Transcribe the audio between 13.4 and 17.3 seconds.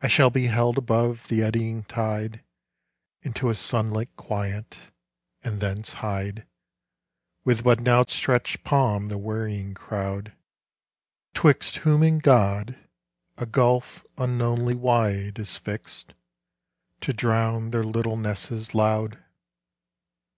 gulf unknownly wide Is fixed, to